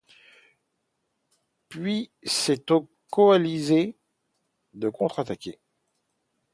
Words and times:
Puis 1.69 2.11
c'est 2.23 2.71
aux 2.71 2.89
coalisés 3.11 3.99
de 4.73 4.89
contre 4.89 5.19
attaquer. 5.19 5.59